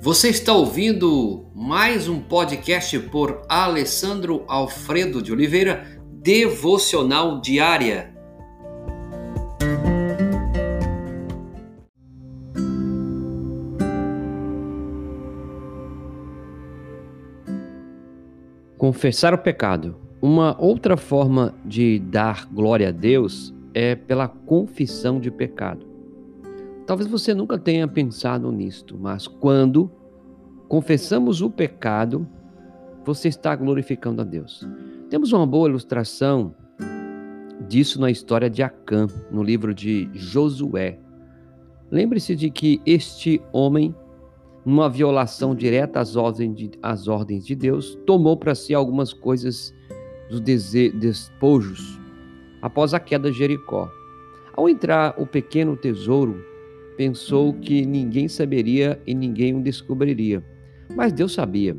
[0.00, 8.14] Você está ouvindo mais um podcast por Alessandro Alfredo de Oliveira, Devocional Diária.
[18.78, 19.96] Confessar o pecado.
[20.22, 25.87] Uma outra forma de dar glória a Deus é pela confissão de pecado.
[26.88, 29.90] Talvez você nunca tenha pensado nisto, mas quando
[30.68, 32.26] confessamos o pecado,
[33.04, 34.66] você está glorificando a Deus.
[35.10, 36.54] Temos uma boa ilustração
[37.68, 40.98] disso na história de Acã, no livro de Josué.
[41.90, 43.94] Lembre-se de que este homem,
[44.64, 49.74] numa violação direta às ordens de, às ordens de Deus, tomou para si algumas coisas
[50.30, 52.00] dos despojos
[52.62, 53.90] após a queda de Jericó.
[54.56, 56.47] Ao entrar o pequeno tesouro
[56.98, 60.44] pensou que ninguém saberia e ninguém o descobriria.
[60.96, 61.76] Mas Deus sabia.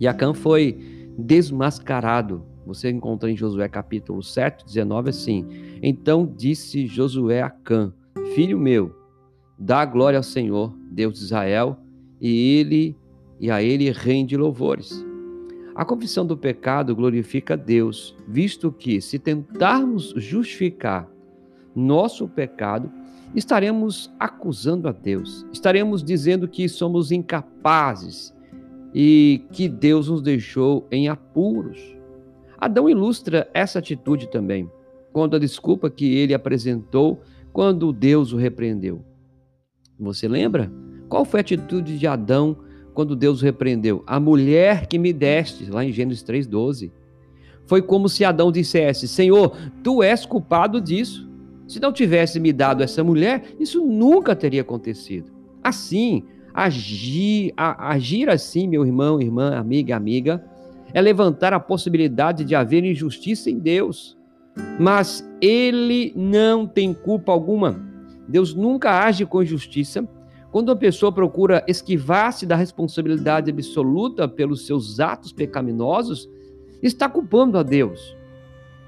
[0.00, 0.78] E Acã foi
[1.18, 2.42] desmascarado.
[2.66, 5.46] Você encontra em Josué capítulo 7, 19 assim:
[5.82, 7.92] Então disse Josué a Acã:
[8.34, 8.96] Filho meu,
[9.58, 11.76] dá glória ao Senhor, Deus de Israel,
[12.18, 12.96] e ele
[13.38, 15.04] e a ele rende louvores.
[15.74, 21.11] A confissão do pecado glorifica Deus, visto que se tentarmos justificar
[21.74, 22.90] nosso pecado,
[23.34, 28.34] estaremos acusando a Deus, estaremos dizendo que somos incapazes
[28.94, 31.78] e que Deus nos deixou em apuros.
[32.58, 34.70] Adão ilustra essa atitude também,
[35.12, 39.04] quando a desculpa que ele apresentou quando Deus o repreendeu.
[39.98, 40.72] Você lembra?
[41.08, 42.56] Qual foi a atitude de Adão
[42.94, 44.02] quando Deus o repreendeu?
[44.06, 46.90] A mulher que me deste, lá em Gênesis 3,12.
[47.66, 51.30] Foi como se Adão dissesse: Senhor, tu és culpado disso.
[51.66, 55.30] Se não tivesse me dado essa mulher, isso nunca teria acontecido.
[55.62, 60.44] Assim, agir, agir assim, meu irmão, irmã, amiga, amiga,
[60.92, 64.16] é levantar a possibilidade de haver injustiça em Deus.
[64.78, 67.80] Mas ele não tem culpa alguma.
[68.28, 70.06] Deus nunca age com injustiça.
[70.50, 76.28] Quando uma pessoa procura esquivar-se da responsabilidade absoluta pelos seus atos pecaminosos,
[76.82, 78.14] está culpando a Deus.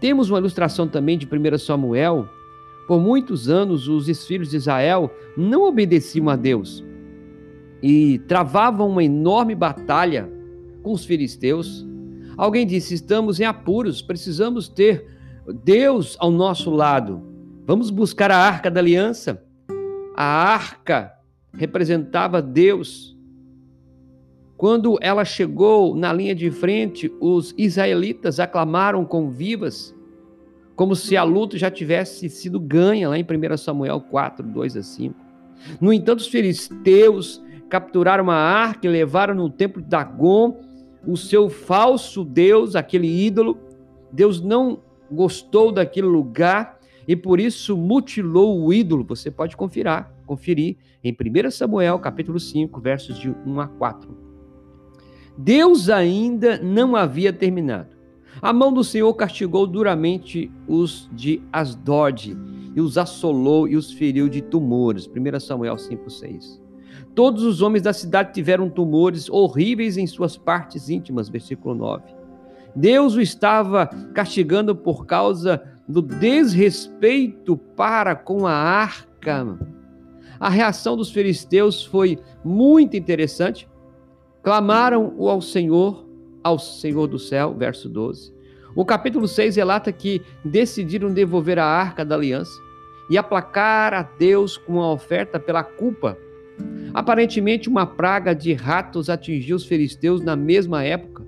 [0.00, 2.28] Temos uma ilustração também de 1 Samuel
[2.92, 6.84] por muitos anos, os filhos de Israel não obedeciam a Deus
[7.82, 10.30] e travavam uma enorme batalha
[10.82, 11.86] com os filisteus.
[12.36, 15.06] Alguém disse: Estamos em apuros, precisamos ter
[15.64, 17.22] Deus ao nosso lado.
[17.64, 19.42] Vamos buscar a arca da aliança.
[20.14, 21.14] A arca
[21.54, 23.16] representava Deus.
[24.54, 29.94] Quando ela chegou na linha de frente, os israelitas aclamaram com vivas
[30.82, 34.82] como se a luta já tivesse sido ganha lá em 1 Samuel 4, 2 a
[34.82, 35.14] 5.
[35.80, 40.60] No entanto, os filisteus capturaram uma arca e levaram no templo de Dagon
[41.06, 43.56] o seu falso Deus, aquele ídolo.
[44.10, 49.04] Deus não gostou daquele lugar e por isso mutilou o ídolo.
[49.04, 54.18] Você pode conferir, conferir em 1 Samuel capítulo 5, versos de 1 a 4.
[55.38, 58.01] Deus ainda não havia terminado.
[58.40, 62.36] A mão do Senhor castigou duramente os de Asdod,
[62.74, 65.06] e os assolou e os feriu de tumores.
[65.06, 66.60] 1 Samuel 5,6.
[67.14, 71.28] Todos os homens da cidade tiveram tumores horríveis em suas partes íntimas.
[71.28, 72.02] Versículo 9.
[72.74, 79.58] Deus o estava castigando por causa do desrespeito para com a arca.
[80.40, 83.68] A reação dos filisteus foi muito interessante.
[84.42, 86.01] Clamaram ao Senhor
[86.42, 88.32] ao Senhor do céu, verso 12.
[88.74, 92.52] O capítulo 6 relata que decidiram devolver a arca da aliança
[93.10, 96.16] e aplacar a Deus com a oferta pela culpa.
[96.94, 101.26] Aparentemente, uma praga de ratos atingiu os filisteus na mesma época.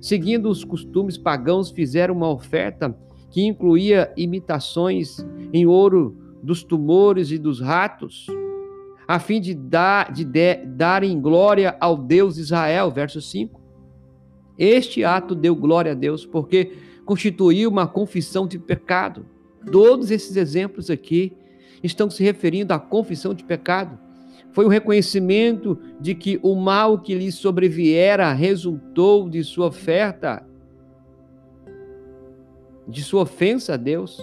[0.00, 2.96] Seguindo os costumes pagãos, fizeram uma oferta
[3.30, 5.18] que incluía imitações
[5.52, 8.26] em ouro dos tumores e dos ratos,
[9.06, 12.90] a fim de, dar, de, de darem glória ao Deus Israel.
[12.90, 13.57] Verso 5.
[14.58, 16.72] Este ato deu glória a Deus porque
[17.04, 19.24] constituiu uma confissão de pecado.
[19.70, 21.32] Todos esses exemplos aqui
[21.82, 23.98] estão se referindo à confissão de pecado.
[24.52, 30.44] Foi o reconhecimento de que o mal que lhe sobreviera resultou de sua oferta,
[32.86, 34.20] de sua ofensa a Deus.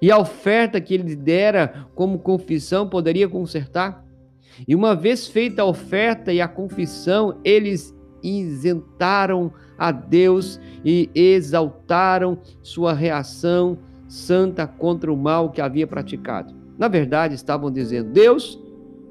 [0.00, 4.04] E a oferta que ele dera como confissão poderia consertar.
[4.66, 12.38] E uma vez feita a oferta e a confissão, eles isentaram a Deus e exaltaram
[12.62, 13.78] sua reação
[14.08, 16.54] santa contra o mal que havia praticado.
[16.76, 18.60] Na verdade, estavam dizendo: Deus,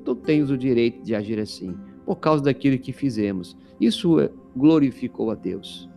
[0.03, 1.75] tu tens o direito de agir assim,
[2.05, 3.55] por causa daquilo que fizemos.
[3.79, 5.89] Isso é, glorificou a Deus.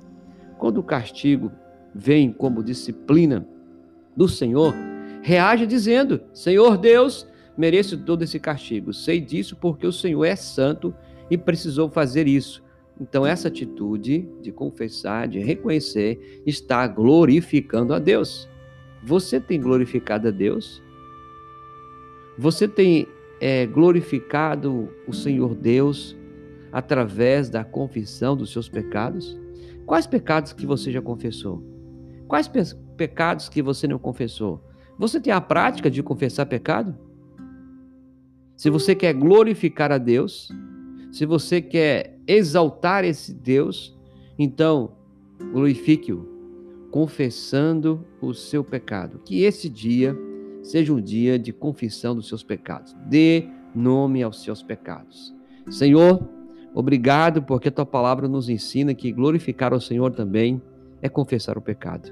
[0.59, 1.51] Quando o castigo
[1.95, 3.47] vem como disciplina
[4.17, 4.75] do Senhor,
[5.23, 7.27] reage dizendo: Senhor Deus,
[7.57, 8.93] mereço todo esse castigo.
[8.93, 10.95] Sei disso porque o Senhor é santo
[11.31, 12.63] e precisou fazer isso.
[13.03, 18.49] Então, essa atitude de confessar, de reconhecer, está glorificando a Deus.
[19.03, 20.81] Você tem glorificado a Deus?
[22.39, 23.09] Você tem
[23.41, 26.17] é, glorificado o Senhor Deus
[26.71, 29.37] através da confissão dos seus pecados?
[29.85, 31.61] Quais pecados que você já confessou?
[32.29, 32.61] Quais pe
[32.97, 34.63] pecados que você não confessou?
[34.97, 36.97] Você tem a prática de confessar pecado?
[38.57, 40.53] Se você quer glorificar a Deus,
[41.13, 43.95] se você quer exaltar esse Deus,
[44.39, 44.93] então
[45.53, 46.27] glorifique-o,
[46.91, 49.21] confessando o seu pecado.
[49.23, 50.17] Que esse dia
[50.63, 52.97] seja um dia de confissão dos seus pecados.
[53.07, 55.35] Dê nome aos seus pecados.
[55.69, 56.27] Senhor,
[56.73, 60.63] obrigado porque tua palavra nos ensina que glorificar ao Senhor também
[61.03, 62.11] é confessar o pecado.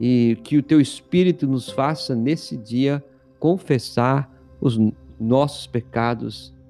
[0.00, 3.04] E que o teu espírito nos faça nesse dia
[3.38, 4.32] confessar
[4.62, 4.80] os
[5.20, 6.53] nossos pecados